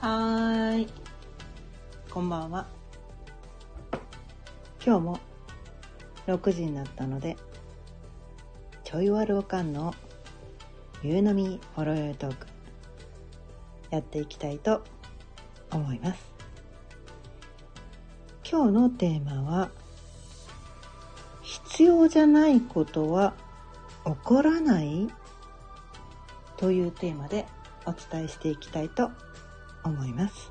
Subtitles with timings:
[0.00, 0.88] はーい。
[2.10, 2.66] こんばんは。
[4.82, 5.20] 今日も
[6.26, 7.36] 6時になったので、
[8.82, 9.94] ちょいわるおかんの
[11.02, 12.46] 夕飲みほろよいトーク、
[13.90, 14.82] やっていきたいと
[15.70, 16.32] 思います。
[18.50, 19.68] 今日のテーマは、
[21.42, 23.34] 必要じゃないことは
[24.06, 25.10] 起こらない？
[26.56, 27.44] というテーマで
[27.84, 29.29] お伝えしていきたいと思います。
[29.84, 30.50] 思います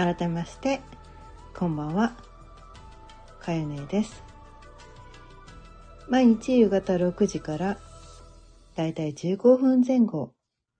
[0.00, 0.80] 改めまして、
[1.54, 2.14] こんばんは、
[3.38, 4.24] かゆねです。
[6.08, 7.76] 毎日夕方6時から、
[8.76, 10.32] だいたい15分前後、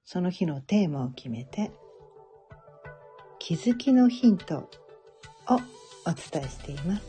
[0.07, 1.71] その日のテーマを決めて、
[3.39, 4.69] 気づきのヒントを
[6.07, 7.03] お伝えしています。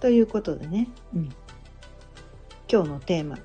[0.00, 1.28] ということでね、うん、
[2.66, 3.36] 今日のテーマ、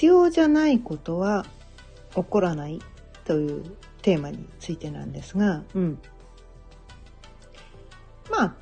[0.00, 1.44] 必要じゃないことは
[2.14, 2.80] 起こらない
[3.26, 5.98] というテーマについてなんですが、うん。
[8.30, 8.54] まあ、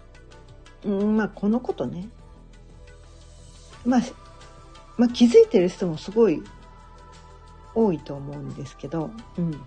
[0.85, 2.09] うん、まあこのことね、
[3.87, 4.01] まあ、
[4.97, 6.43] まあ気づいてる人もすごい
[7.73, 9.61] 多いと思うんですけど、うん。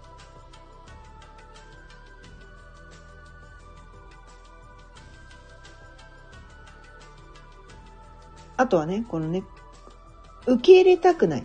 [8.57, 9.45] あとはね、このね、
[10.45, 11.43] 受け入れたくない。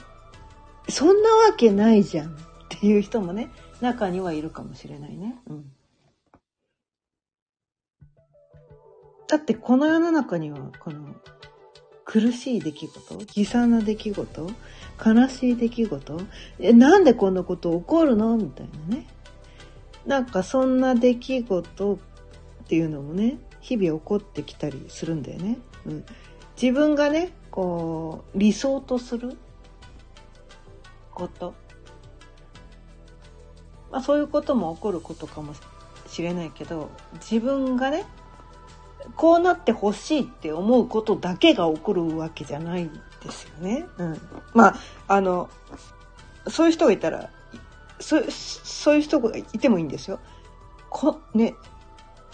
[0.89, 2.33] そんなわけないじゃんっ
[2.69, 5.37] ていう人もね、中にはいるかもしれないね。
[5.49, 5.73] うん。
[9.29, 11.15] だってこの世の中には、この
[12.05, 14.51] 苦しい出来事、悲惨な出来事、
[15.05, 16.21] 悲しい出来事、
[16.61, 18.37] え、なんでこんなこと起こるの？
[18.37, 19.07] みたいなね。
[20.07, 21.99] なんかそんな出来事っ
[22.69, 25.59] ていうのもね、日々起こってきたりするんだよね。
[25.87, 26.05] うん。
[26.61, 29.37] 自分がね、こう、理想とする
[31.17, 31.55] こと。
[33.91, 35.55] まあそういうことも起こることかも
[36.07, 38.05] しれないけど、自分がね、
[39.17, 42.91] こうなってほしいって思うことだけが起こるわけじゃない
[43.25, 43.87] ですよね。
[43.97, 44.21] うん。
[44.53, 44.77] まあ、
[45.09, 45.49] あの、
[46.49, 47.31] そういう人がいたら、
[47.99, 50.21] そそういう人がいてもいいんですよ。
[50.91, 51.55] こ、ね、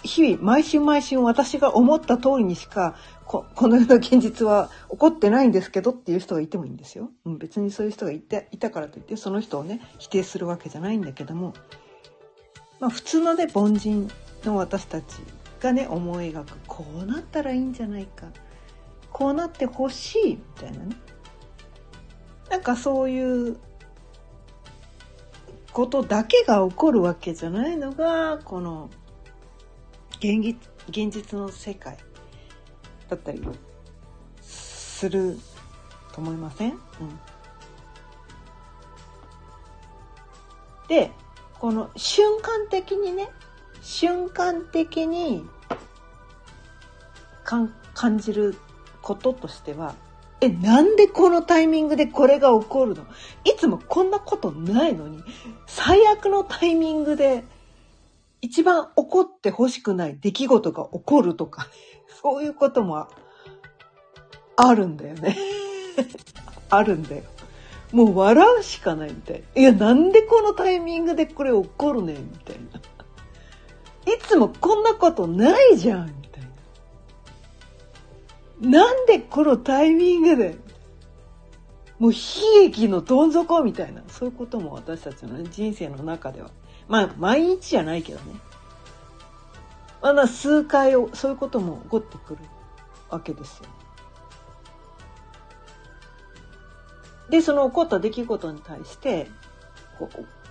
[0.03, 2.97] 日々、毎週毎週私が思った通りにしか、
[3.27, 7.11] こ このような現実は起こってないんですけどっていう人がいてもいいんですよ。
[7.25, 11.55] うん、別にそういう人がいていたからといって、その人をね、否定するわけじゃないんだけども、
[12.81, 14.11] まあ普通のね、凡人
[14.45, 15.17] の私たち
[15.61, 18.27] がね、思い描く、こうなったらいいんじゃないか。
[19.13, 20.97] こうなってほしい、みたいなね。
[22.51, 23.57] なんかそういう
[25.73, 28.91] ことだけが起こるわけじゃないのが、この
[30.19, 30.57] 現実
[30.89, 31.97] 現実の世界
[33.13, 33.43] だったり
[34.41, 35.39] する
[36.13, 36.79] と思いません、うん、
[40.89, 41.11] で
[41.59, 43.29] この瞬間的にね
[43.83, 45.45] 瞬間的に
[47.45, 48.57] 感じる
[49.03, 49.95] こととしては
[50.41, 53.03] えなんでこのタイミングでこれが起こるの？
[53.45, 55.23] いつもこんなことないのに
[55.67, 57.45] 最悪のタイミングで
[58.43, 61.69] 一番起こってほしくない出来事が起こるとか、
[62.21, 63.07] そういうことも
[64.57, 65.39] あるんだよね。
[66.69, 67.23] あるんだよ。
[67.93, 69.43] もう笑うしかないみたい。
[69.55, 74.13] いや、なんでこのタイミングでこれ起こるねみたいな。
[74.13, 76.45] いつもこんなことないじゃんみたい
[78.61, 78.71] な。
[78.71, 80.57] なんでこのタイミングで
[82.01, 82.19] もう悲
[82.63, 86.51] 劇のどん底みたいな、そういうことも私たちの、ね、人生の中では
[86.93, 88.39] まあ、毎日じゃないけどね。
[90.03, 92.41] まだ数回を、そういうことも起こってくる
[93.09, 93.65] わけですよ。
[97.31, 99.31] で、その起こった出来事に対して、
[99.99, 100.11] こ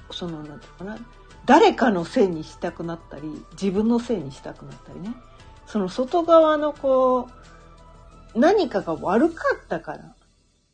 [0.09, 0.97] うその、なんていうのかな、
[1.45, 5.13] 誰かのせいにしたくなったり、自分のせいにしたくなったりね。
[5.67, 7.29] その外側のこ
[8.33, 10.15] う、何かが悪かったから、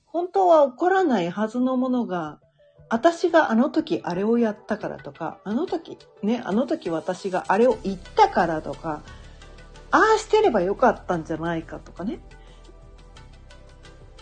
[0.05, 2.39] 本当は起こらないはずのものが、
[2.89, 9.01] 私があの時あれをやったからとか、あの時、ね、あの時私があれを言ったからとか、
[9.91, 12.19] ああしてればよかったんじゃないかとかね。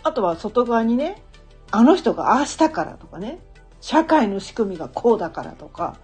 [0.02, 1.22] あとは外側にね、
[1.70, 3.40] あの人がああしたからとかね、
[3.80, 5.96] 社会の仕組みがこうだからとか、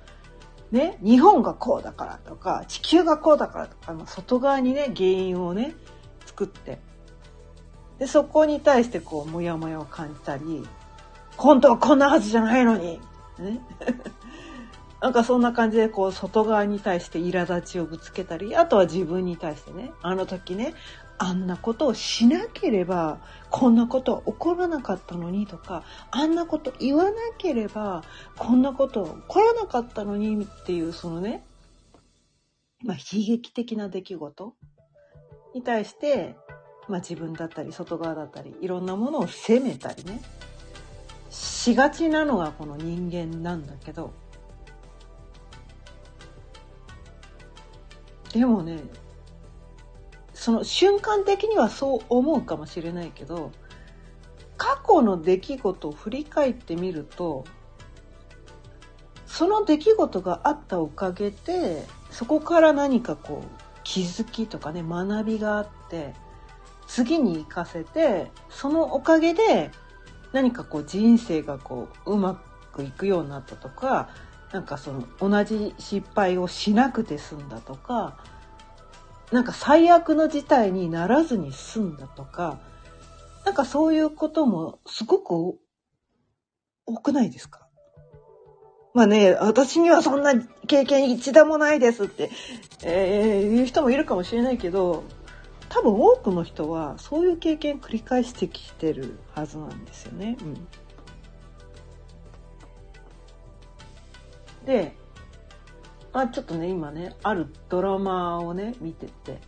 [0.70, 5.74] ね、日本がこうだからとか、地球がこうだからとか、まあ、外側にね、原因をね、
[6.26, 6.80] 作って、
[7.98, 10.66] で、そこに対してこう、もやもやを感じたり、
[11.42, 13.00] 本当はこんなはずじゃないのに。
[13.38, 13.60] ね。
[15.00, 20.74] なんかそんな感じでこう外側に対して苛立ちをぶつけたり、あとは自分に対してね、あの時ね、
[21.18, 28.02] あんなことをしなければこんなことは起こらなかったのにとかあんなこと言わなければ
[28.36, 31.44] こんなこと起こらなかったのにっていうそのね、
[32.82, 34.54] まあ、悲劇的な出来事
[35.54, 36.34] に対して、
[36.88, 40.20] まあ、自分だったり外側だったりいろんなものを責めたりね
[41.32, 44.12] しがちなのがこの人間なんだけど
[48.32, 48.79] でもね
[50.34, 53.50] その瞬間的にはそう思うかもしれないけど
[54.58, 57.44] 過去の出来事を振り返ってみると
[59.26, 66.12] その出来事があったおかげでそこから何かこう気づきとかね学びがあって
[66.87, 69.70] 次に生かせてそのおかげで
[70.32, 72.43] 何かこう人生がこううま
[72.73, 74.08] くいくようになったとか
[74.52, 78.19] なんかその同じ失敗をしなくて済んだとか
[79.31, 82.58] なんか最悪の事態にならずに済んだとか、
[83.46, 85.31] なんかそういうこともすごく
[86.84, 87.67] 多くないですか？
[88.93, 90.34] まあね、私にはそんな
[90.67, 92.31] 経験一度もないですって、
[92.82, 95.05] えー、言う人もいるかもしれないけど、
[95.72, 100.36] 多分多くの人はそういう経験繰り返してきてるはずなんですよね。
[100.42, 100.66] うん、
[104.66, 104.94] で、
[106.12, 109.40] あちょっとね今ねあるドラマをね見てて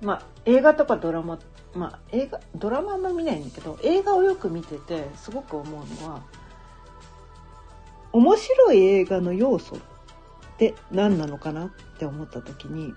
[0.00, 1.40] まあ映画とかドラマ
[1.74, 6.22] まあ映画ドラマも見ないんだけど映画をよく見ててすごく思うのは
[8.12, 9.80] 面白い映画の要素っ
[10.56, 12.94] て何なのかなって思った時に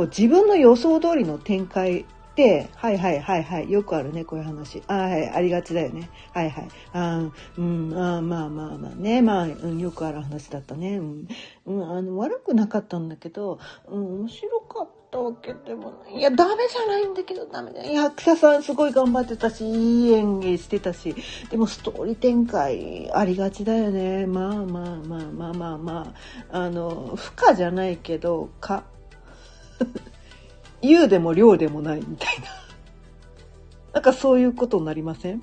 [0.00, 2.04] こう自分の予想通りの展開っ
[2.34, 4.82] て、はいはいはいはい、よくあるね、こういう話。
[4.86, 6.08] あはい、ありがちだよね。
[6.32, 6.68] はいはい。
[6.94, 10.96] あうん、あまあまあまあね、まあ、うん、よくある話だったね。
[10.96, 11.28] うん、
[11.66, 13.58] うん、あの、悪くなかったんだけど、
[13.88, 16.18] うん、面白かったわけでもない。
[16.18, 17.84] いや、ダメじゃないんだけど、ダメだ。
[17.84, 21.14] 役者さんすごい頑張ってたし、いい演技してたし、
[21.50, 24.24] でもストーリー展開ありがちだよね。
[24.24, 26.14] まあまあまあまあまあま
[26.50, 28.84] あ、あの、不可じゃないけど、か。
[30.82, 32.46] 有でも量でもないみたいな。
[33.94, 35.40] なんかそういうことになりません？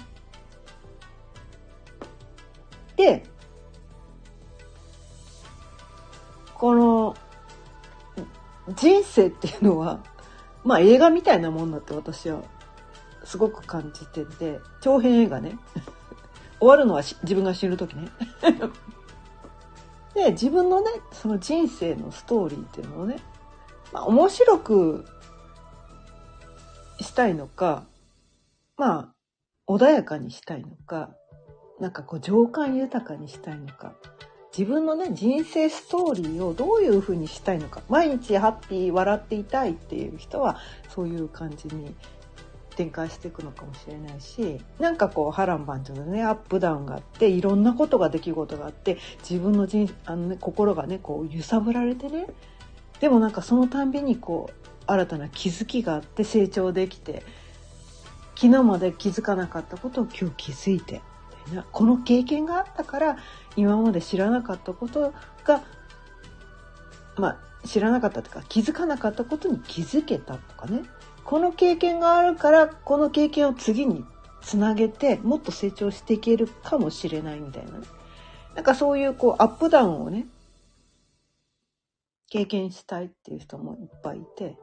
[2.96, 3.24] で、
[6.56, 7.16] この
[8.76, 10.00] 人生っていうのは、
[10.64, 12.42] まあ映画みたいなもんだって私は
[13.24, 15.58] すごく感じてて、長編映画ね。
[16.60, 18.10] 終わるのは自分が死ぬ時ね。
[20.16, 23.20] で、自分のね、その人生のストーリーっていうのをね、
[23.98, 25.06] まあ面白く
[27.00, 27.84] したいのか、
[28.78, 29.14] ま
[29.68, 31.10] あ、穏やかにしたいのか、
[31.80, 33.94] なんかこう情感豊かにしたいのか、
[34.56, 40.58] 自分のね、人生ストーリーをどういうふうにしたいのか、毎日ハッピー、笑っていたいっていう人は、
[40.90, 41.96] そういう感じに
[42.76, 48.98] 展開していくのかもしれないし、なんかこう波乱万丈のね、アップダウンがあって、いろんなことが出来事があって、
[49.28, 52.28] 自分の人あの、ね、心がね、こう揺さぶられてね、
[53.00, 57.24] でもなんかそのたんびにこう新たな気づきがあって成長できて
[58.36, 61.02] 昨日まで気づかなかったことを今日気づいて
[61.46, 61.66] みたいな。
[61.72, 63.18] この経験があったから
[63.56, 65.14] 今まで知らなかったこと
[65.44, 65.64] が
[67.18, 70.84] まあ知らなかったとか気づかなかったことに気づけたとかね。
[71.24, 74.06] この経験があるからこの経験を次に
[74.42, 77.86] つなげてもっと成長していけるかもしれないみたいなね。
[78.56, 80.26] なんかそういうこうアップダウンをね
[82.30, 84.58] 経験したいっていう人もいっぱいいて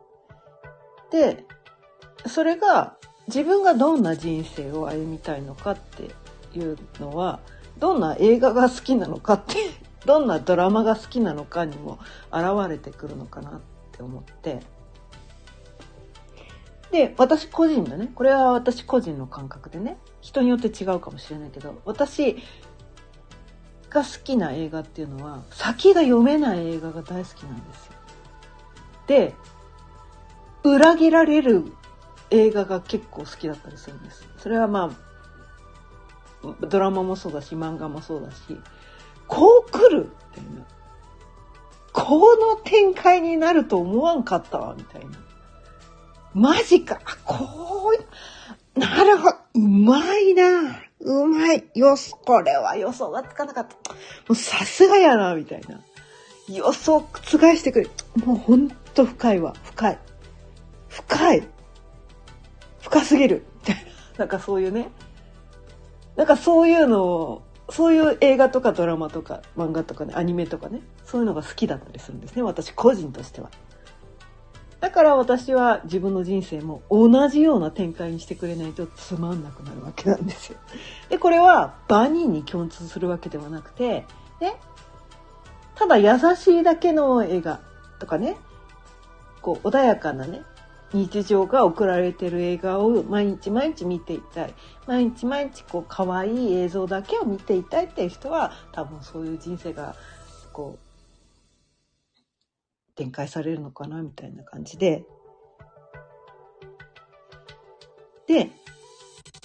[1.14, 1.44] で、
[2.26, 2.96] それが
[3.28, 6.10] 自分がどんな人生を歩みたいのかって
[6.58, 7.38] いうのは、
[7.78, 9.54] どんな映画が好きなのかって、
[10.06, 11.98] どんなドラマが好きなのかにも
[12.32, 13.60] 現れてくるのかなっ
[13.92, 14.60] て思って。
[16.90, 22.36] で、私個人のね、これは私個人の感覚でね、人によって違うかもしれないけど、私
[23.94, 27.92] が好きな映画っていうのは、先が読めない映画が大好きなんですよ。
[29.06, 29.34] で、
[30.64, 31.72] 裏切られる
[32.30, 34.28] 映画が結構好きだったりするんです。
[34.38, 34.90] それはま
[36.42, 38.60] あ、ドラマもそうだし、漫画もそうだし、
[39.28, 40.66] こう来るみたいな。
[41.92, 45.10] この展開になると思わんかったわ、みたいな。
[46.34, 46.98] マジか。
[47.24, 47.92] こ
[48.76, 49.36] う、なるほど。
[49.54, 50.82] うまいな。
[51.04, 51.64] うまい。
[51.74, 53.92] よし、これは予想がつかなかった。
[53.92, 53.98] も
[54.30, 55.80] うさすがやな、みたいな。
[56.48, 57.88] 予想覆してくれ。
[58.24, 59.54] もうほんと深いわ。
[59.62, 59.98] 深い。
[60.88, 61.48] 深い
[62.80, 63.82] 深すぎるみたいな。
[64.18, 64.90] なんかそういうね。
[66.16, 72.42] なんかそういうのを、そういう映画とかドラマとか漫画とかね、アニメとかね、そういうのが好きだったりするんですね。
[72.42, 73.50] 私個人としては。
[74.84, 80.58] だから私は自分の人生も同じような展開にしてくれないとつまんなくなるわけなんですよ。
[81.08, 84.04] で、これはバニーに共通するわけではなくて、
[84.42, 84.56] ね、
[85.74, 87.60] ただ優しいだけの映画
[87.98, 88.36] とかね、
[89.40, 90.42] こう穏やかなね、
[90.92, 94.54] 日常が送られてる映画を毎日毎日見ていたい。
[94.86, 99.96] 毎日毎日こう可愛い映像だけを見ていたいっていう人は多分そういう人生が
[100.52, 100.83] こう
[102.96, 105.04] 展開されるのかなみたいな感じで。
[108.26, 108.50] で、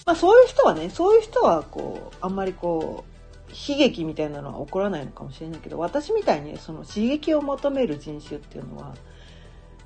[0.06, 3.10] まあそういう人はね、そういう人はこう、あんまりこう、
[3.50, 8.94] 悲劇みたいなのは起こらないのかもしれないけど、私みたいにその刺激を求める人種っていうのは、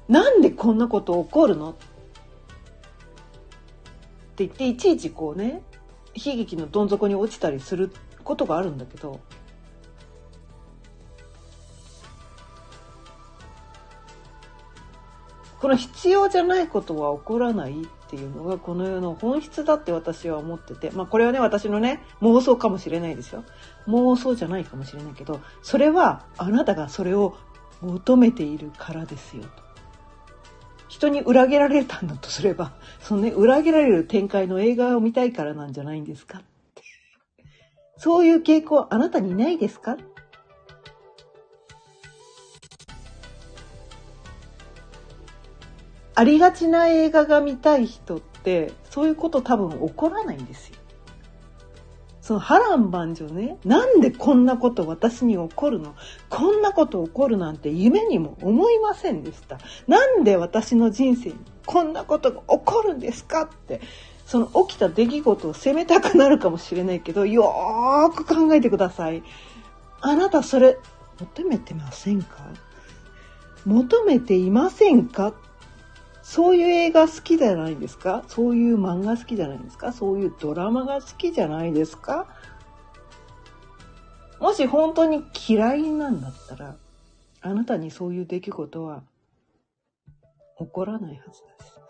[0.07, 1.71] なんでこんなこと起こるの？
[1.71, 1.75] っ
[4.37, 5.63] て言って、いちいちこうね、
[6.15, 7.91] 悲劇のどん底に落ちたりする
[8.23, 9.21] ことがあるんだけど、
[15.65, 23.45] この必要じゃないことは起こらないっていうのがこの世の本質だって私は思ってて、まあこれはね、私のね、妄想かもしれないですよ。
[23.89, 27.39] 妄想じゃないかもしれないけど、それはあなたがそれを
[27.81, 29.49] 求めているからですよと。
[30.89, 36.43] 人に裏切られたんだとすれば、そのね、裏切られる展開の映画を見たいからなんじゃないんですかっ
[36.75, 36.83] て。
[37.97, 39.97] そういう傾向あなたにないですか
[46.15, 50.77] ありがちな映画が見たい人ってそういうこと多分起こらないんですよ。
[52.21, 55.95] その波乱万丈ね、なんでこんなこと私に起こるの？
[56.31, 59.59] こんなこと起こるなんて夢にも思いませんでした。
[59.89, 63.83] なんで私の人生にこんなことが起こるんですかって、
[64.25, 69.23] その起きた出来事を責めたくなるかもしれないけど、よーく考えてください。
[70.01, 70.79] あなたそれ
[71.21, 72.39] 求めてませんか？
[73.67, 75.35] 求めていませんか？
[76.27, 78.25] そういう映画好きじゃないですか？
[78.29, 79.93] そういう漫画好きじゃないですか？
[79.93, 82.27] そういうドラマが好きじゃないですか？
[84.41, 86.77] もし本当に嫌いなんだったら、
[87.43, 89.03] あなたにそういう出来事は
[90.59, 91.81] 起こらないはずです。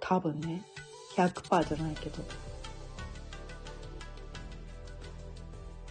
[0.00, 0.62] 多分ね、
[1.16, 2.22] 100%じゃないけど。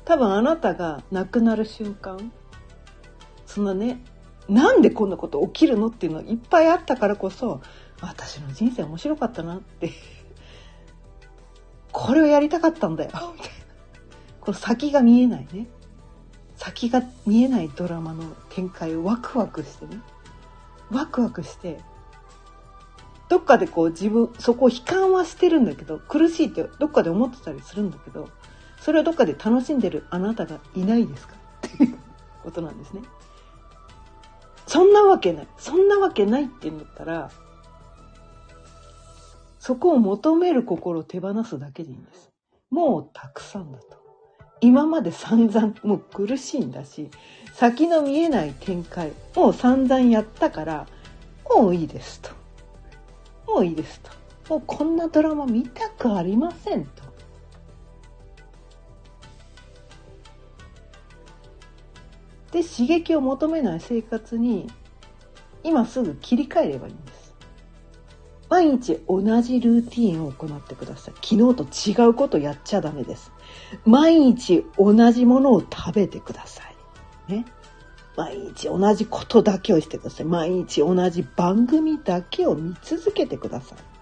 [0.06, 2.32] 多分あなたが亡くなる瞬間、
[3.46, 4.04] そんなね、
[4.50, 7.62] なんでこんなこと起きるのっていうのいっぱいあったからこそ
[8.02, 9.92] 私の人生面白かったなって
[11.92, 13.64] これをやりたかったんだよみたいな。
[14.42, 15.68] この先が見えないね。
[16.58, 20.02] 先が見えないドラマの展開をワクワクしてね。
[20.92, 21.80] ワクワクして
[23.30, 28.30] どっかでこう自分そこを悲観はしてるんだけど苦しいってどっかで思ってたりするんだけど
[28.80, 31.36] それをどっかで楽しんでるあなたがいないですか
[31.68, 31.98] っていう
[32.44, 33.02] ことなんですね。
[34.74, 35.48] そんなわけない。
[35.60, 37.30] そんなわけないって言うんだったら、
[39.60, 42.32] そこを求める心を手放すだけでいいんです。
[42.72, 43.86] もうたくさんだと。
[44.62, 47.12] 今まで散々もう苦しいんだし、
[47.54, 50.88] 先の見えない展開、もう散々やったから、
[51.56, 52.32] もういいですと。
[53.46, 54.10] もういいですと。
[54.50, 57.03] もうこんなドラマ見たくありませんと。
[62.54, 64.72] で刺激を求めない生活に
[65.64, 67.34] 今すぐ切り替えればいいんです。
[68.48, 71.14] 毎日同じルーティンを行ってください。
[71.16, 73.32] 昨日と違うことやっちゃダメです。
[73.84, 76.62] 毎日同じものを食べてくださ
[77.28, 77.34] い。
[77.34, 77.46] ね。
[78.16, 80.28] 毎日同じことだけをしてください。
[80.28, 83.93] 毎日同じ番組だけを見続けてください。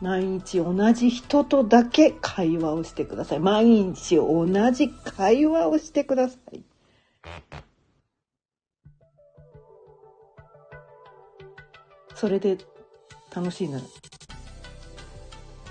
[0.00, 3.40] 毎日同じ人とだけ会話をしてください。
[3.40, 6.62] 毎日同じ会話をしてください。
[12.14, 12.58] それで
[13.34, 13.84] 楽しいなら。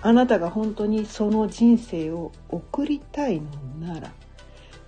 [0.01, 4.11] あなたが本当にその人生を送りたいのなら、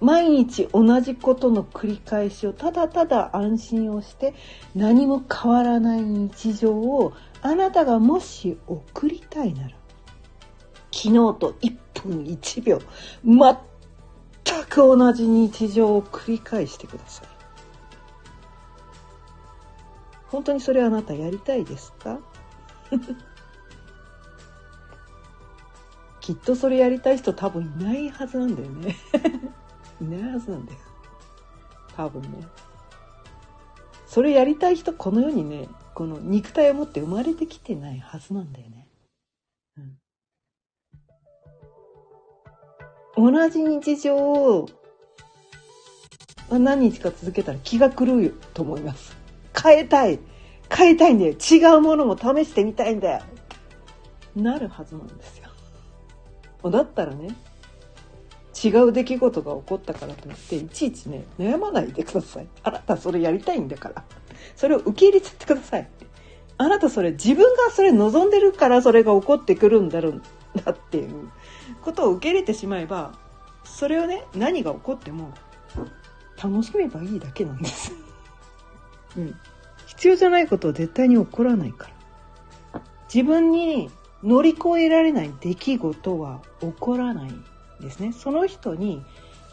[0.01, 4.33] 毎日同じことの繰り返しをただただ安心をして
[4.75, 9.69] 何も変わらない日常をあなたがもし送りたいなら
[10.91, 12.79] 昨日と1分1秒
[13.23, 17.27] 全く同じ日常を繰り返してください。
[20.29, 22.19] 本当にそれあなたやりたいですか？
[26.21, 28.95] きっとそれやりたい人多分いないはずなんだよね。
[30.01, 30.79] いないはずなんだよ。
[31.95, 32.29] 多分ね。
[34.07, 38.87] それやりたい人この世にねこの肉体を持って生まれてきてないはずなんだよね。
[43.15, 44.67] うん、同じ日常を
[46.49, 49.15] 何日か続けたら気が狂うと思います。
[49.61, 50.19] 変えたい。
[50.73, 51.33] 変えたいんだよ。
[51.33, 53.21] 違うものも試してみたいんだよ。
[54.35, 55.49] なるはずなんですよ。
[56.69, 57.35] だったらね
[58.63, 62.47] 違う出来事が起こったからといっていちいちね悩まないでください。
[62.63, 64.03] あなたそれやりたいんだから。
[64.55, 65.87] それを受け入れちゃってください
[66.57, 70.21] あなたそれ自分がそれ望んでるからそれが起こってくるんだろう
[70.63, 71.29] だっていう
[71.81, 73.13] ことを受け入れてしまえば
[73.63, 75.33] それをね何が起こっても
[76.41, 77.93] 楽しめばいいだけなんです。
[79.15, 79.35] うん。
[79.85, 81.89] 必要じゃないことは絶対に起こらないか
[82.73, 82.81] ら。
[83.13, 83.91] 自分に
[84.23, 87.31] 乗り越えられない出来事は起こらない。
[87.81, 88.13] ですね。
[88.13, 89.03] その人に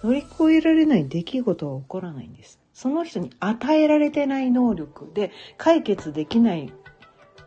[0.04, 2.60] 乗り越えられない出来事は起こらないんです。
[2.72, 6.72] その人に与えられてない能力で解決できない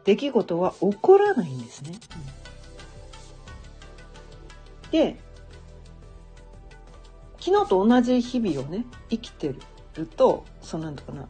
[0.04, 1.92] 出来事は起こらないんですね。
[2.36, 2.42] うん
[4.92, 5.16] で
[7.40, 9.56] 昨日と同じ日々をね生きて
[9.96, 11.28] るとそのなんとかな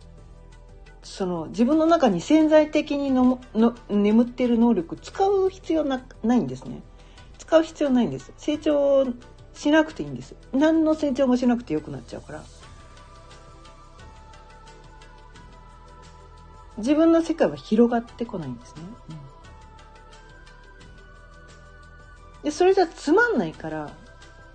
[1.03, 6.81] その自分の中に潜在的にのの眠っている能力使う必要なないんですね。
[7.37, 8.31] 使う必要ないんです。
[8.37, 9.05] 成長
[9.61, 10.33] しなくていいんです。
[10.53, 12.43] 何の成長もしなくてよくなっちゃうから。
[16.77, 18.81] 自分の世界は広がってこないんですね、
[22.41, 23.91] うん、でそれじゃつまんないから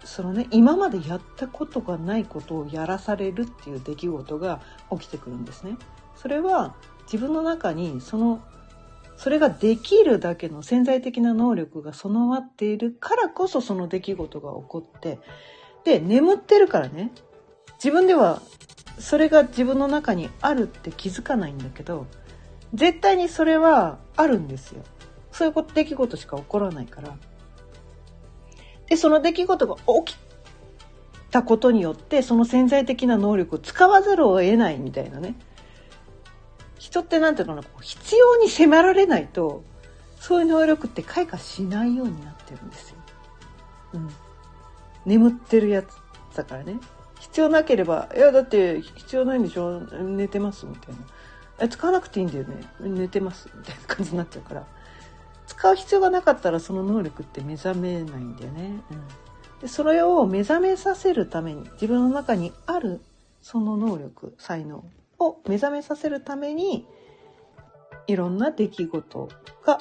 [0.05, 4.61] そのね今までやったことがないことをやらされるっていう出来事が
[4.91, 5.77] 起きてくるんですね。
[6.17, 8.43] それは自分の中にその
[9.17, 15.19] それができるだけの潜在的な能力が備わっているからこそその出来事が起こって
[15.85, 17.13] で眠ってるからね。
[17.75, 18.43] 自分では
[18.99, 22.07] それが自分の中にあるって気づかないんだけど
[22.75, 24.83] 絶対にそれはあるんですよ。
[25.33, 27.17] そういうこと出来事しか起こらないから。
[28.89, 30.19] でその出来事が起き
[31.31, 35.35] たことによってその潜在的な能力を使わざるを得ないみたいなね。
[36.87, 39.65] 人って何ていうのかな必要に迫られないと
[40.21, 42.97] そういう能力って開花しないようになってるんですよ。
[43.95, 44.11] うん、
[45.05, 45.87] 眠ってるやつ
[46.37, 46.79] だからね。
[47.19, 49.81] 必要なければ「いやだって必要ないんでしょ？
[49.81, 51.01] 寝てます」みたいな
[51.61, 52.63] 「え使わなくていいんだよね。
[52.81, 54.65] 寝てます」みたいな感じになっちゃうから。
[55.49, 58.81] 使う必要がなかったらその能力って目覚めないんだよね。
[58.91, 63.01] うん、でそれを目覚めさせるために自分の中にある
[63.43, 64.85] その能力才能。
[65.19, 66.87] を目覚めさせるために
[68.07, 69.29] いろんな出来事
[69.65, 69.79] が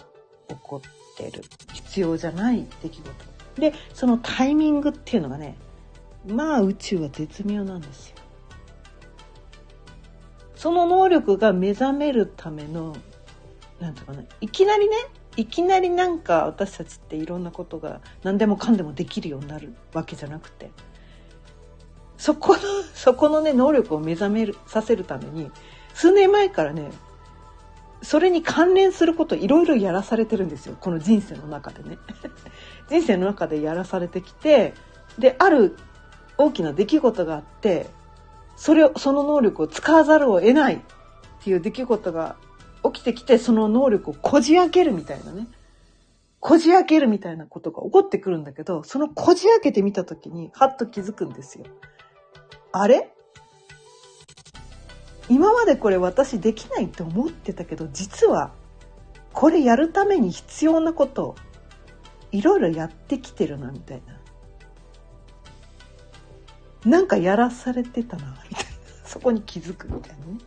[0.47, 1.43] 起こってる。
[1.73, 3.11] 必要じゃない出来事。
[3.61, 5.55] でそのタイミングっていうのがね
[6.27, 8.15] まあ宇宙は絶妙なんですよ。
[10.55, 12.95] その能力が目覚めるための
[13.79, 14.95] なんとかねいきなりね
[15.37, 20.71] いきなりなんか私たちっていろんなことが何でもかんでもできるようになるわけじゃなくて
[22.17, 22.59] そこの、
[22.93, 25.51] そこのね、能力を目覚める、させるために、
[25.93, 26.91] 数年前からね、
[28.01, 30.77] それに関連することいろいろやらされてるんですよ。
[30.79, 31.97] この人生の中でね。
[32.89, 34.73] 人生の中でやらされてきて、
[35.17, 35.75] で、ある
[36.37, 37.87] 大きな出来事があって、
[38.55, 40.79] それを、その能力を使わざるを得ないっ
[41.43, 42.35] ていう出来事が
[42.83, 45.47] 起きてきて、その能力をこじ開けるみたいなね。
[46.39, 51.65] こじ開けるみたいなことが起こってくるんだけど、そのこじ開けてみた時に、はっと気づくんですよ。
[52.77, 53.09] あれ？
[55.29, 58.51] 今までこれ私できないって思ってたけど実は
[59.31, 61.35] これやるために必要なこと
[62.33, 64.15] いろいろやってきてるなみたいな。
[66.91, 68.69] なんかやらされてたなみたいな。
[69.05, 70.37] そこに気づくみたいなね。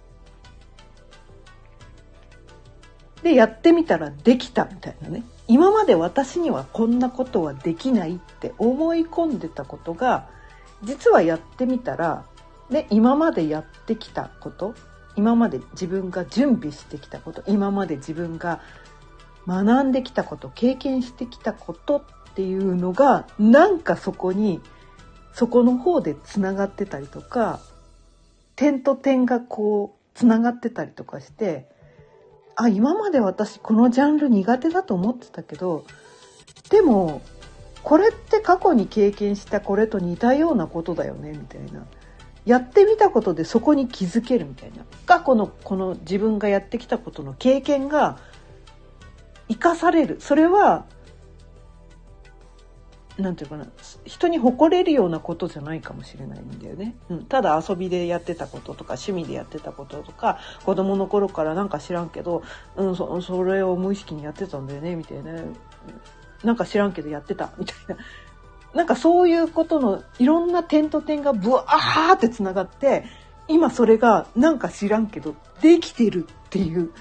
[3.22, 5.24] でやってみたらできたみたいなね。
[5.48, 10.28] 今まで私にはこんなことはできないって思い込んでたことが
[10.82, 12.24] 実はやってみたら
[12.70, 14.74] で今までやってきたこと
[15.16, 18.60] 今まで自分が準備してきたこと今まで自分が
[19.46, 21.98] 学んできたこと経験してきたこと
[22.30, 24.60] っていうのがなんかそこに
[25.32, 27.60] そこの方でつながってたりとか
[28.54, 31.68] 点と点がこうつながってたりとかして
[32.54, 35.84] あ今まで私このジャンル苦手だと思ってたけど
[36.70, 37.22] でも
[37.82, 41.86] これって過去に経験したこれと似たようなことだよねみたいな。
[42.44, 44.84] やってみたことでそこに気づけるみたいな。
[45.06, 48.18] 過去のこの自分がやってきたことの経験が
[49.48, 50.16] 生かされる。
[50.20, 50.86] それは
[53.18, 53.66] なんていうかな
[54.04, 62.44] 人に誇れるようなことじゃないかもしれないんだよね、うん、ただ遊びでやってたこととか趣味でやってたこととか子供の頃からなんか知らんけど、
[62.76, 65.32] うん、そそれを無意識にやってたんだよねみたいな。
[66.44, 67.96] なんか知らんけどやってたみたいな。
[68.74, 73.04] なんかそういうことのいろんな点と点がブワーってつながって、
[73.48, 76.92] 今それがなんか知らんけどできてるっていう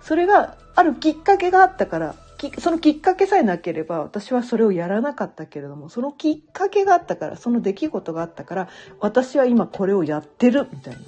[0.00, 2.14] それがあるきっかけがあったから
[2.58, 11.00] そのきっかけさえなければ私はそれをやらなかったけれどもそのきっかけがあったからその出来事があったから私は今これをやってるみたいな。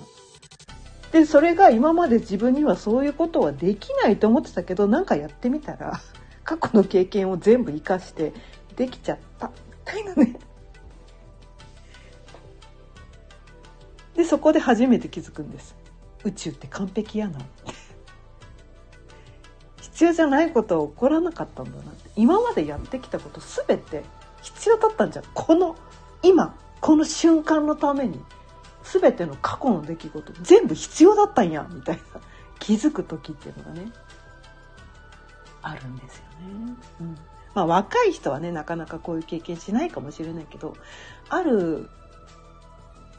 [1.13, 6.01] でそれが今まで自分にはそういうことはできないと思ってたけどなんかやってみたら
[6.45, 8.33] 過去の経験を全部生かして
[8.77, 9.53] できちゃったみ
[9.85, 10.37] たいなね。
[14.15, 15.75] でそこで初めて気づくんです。
[16.25, 17.39] 宇宙って完璧やな。
[19.81, 24.03] 必要じゃないことは起こらなかったんだなって今までやってきたこと全て
[24.41, 25.77] 必要だったんじゃこの
[26.23, 28.21] 今この瞬間のために
[28.85, 32.21] 全ての過去の出来事全部必要だったんやみたいな
[32.59, 33.93] 気づく時っていうのがね
[35.63, 36.25] あるんですよ。
[37.01, 37.19] うん
[37.55, 40.75] まあ若い人はねなかなかこういう経験しないかもしれないけど
[41.29, 41.91] ある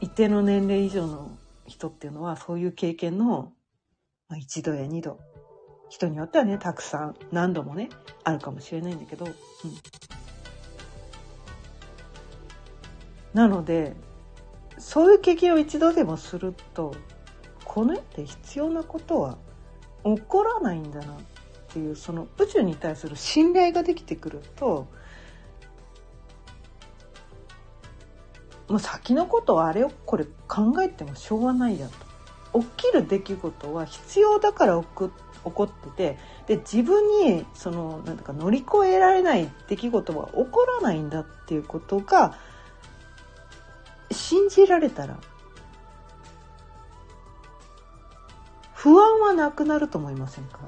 [0.00, 1.30] 一定の年齢以上の
[1.66, 3.52] 人っていうのはそういう経験の、
[4.28, 5.18] まあ、1度や2度
[5.94, 7.88] 人によってはね、たくさん、何度もね、
[8.24, 9.32] あるかもしれないんだけど、うん。
[13.32, 13.94] なので、
[14.78, 16.94] そういう経験を一度でもすると、
[17.64, 19.38] この世で必要なことは
[20.04, 21.16] 起こらないんだなっ
[21.74, 24.86] ていう、その宇宙に対する信頼ができてくると、
[28.68, 31.88] もう先のことをあれをこれ考えてもしょうがないや
[32.52, 32.60] と。
[32.60, 35.10] 起きる出来事は必要だから起こ
[35.44, 42.38] 起こっててで自分にそのなんか乗り越えられない出来事は起こらないんだっていうことが
[44.10, 45.18] 信じられたら
[48.72, 50.60] 不安はなくなると思いませんか？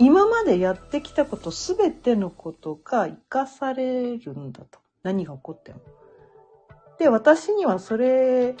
[0.00, 5.80] 今までやってきたこと全てのことが生かされるんだと何が起こっても。
[6.98, 8.56] で私にはそれ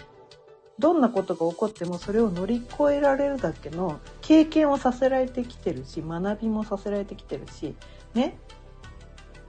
[0.78, 7.74] どんなことが起こってもそれを乗り越えられるだけの経験をさせられてきてるし学びもさせられてきてるし
[8.14, 8.38] ね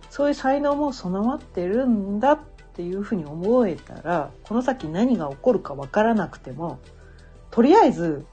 [0.10, 2.40] そういう才能も備わってるんだっ
[2.74, 6.80] ていうふうに思えたらこの先何が起こるか分からなくても
[7.50, 8.26] とりあえず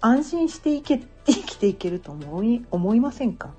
[0.00, 3.50] 安心していけっ生きていけると思い思いませんか？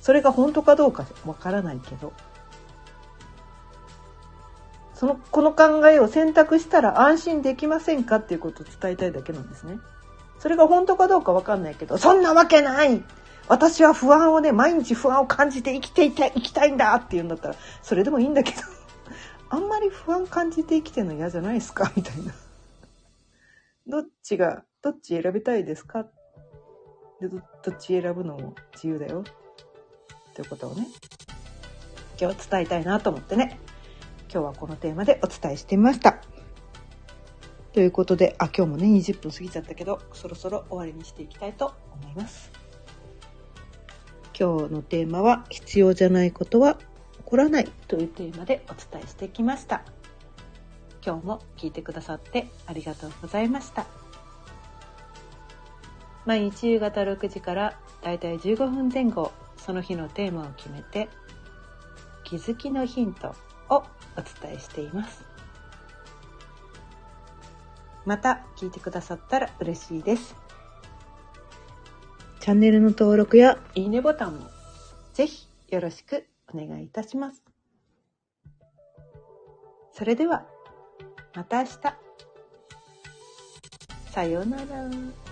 [0.00, 2.12] それが本当かどうかわからないけど。
[4.94, 9.78] その、この考えを選択したら安心できませんかっていうことを伝えたいだけなんですね。
[10.38, 13.02] それが本当かどうかわかんないけど、そんなわけない！
[13.48, 18.58] 私は不安をね、毎日不安を感じて生きていたい、生きたいんだって言うんだったら、それでもいいんだけど、
[19.50, 21.92] あんまり不安感じて生きてるの嫌じゃないですか？
[21.96, 22.32] みたいな。
[23.86, 26.06] どっちが、どっち選びたいですか？
[27.20, 27.38] どど
[27.72, 29.24] っち選ぶのも自由だよ。
[30.30, 30.86] っていうことをね、
[32.20, 33.58] 今日伝えたいなと思ってね。
[34.32, 36.20] 今日はこのテーマでお伝えしてみました。
[37.72, 42.50] ということで、あ、今日もね、20分過ぎちゃったけど、そろそろ終わりにしていきたいと思います。
[44.38, 46.82] 今日のテーマは、必要じゃないことは起
[47.24, 49.84] こらないというテーマでお伝えしてきました。
[51.04, 54.03] 今日も聞いてくださってありがとうございました。
[56.26, 61.08] 毎日夕方6時からだいたい15分前後、その日のテーマを決めて、
[62.24, 63.34] 気づきのヒント
[63.68, 63.82] をお
[64.42, 65.24] 伝えしています。
[68.04, 70.34] また聞いてくださったら嬉しいです。
[72.40, 74.50] チャンネルの登録やいいねボタンも
[75.14, 77.42] ぜひよろしくお願いいたします。
[79.92, 80.44] それでは
[81.34, 81.78] また明日。
[84.10, 85.23] さようなら。